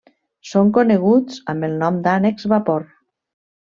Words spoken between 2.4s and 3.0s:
vapor.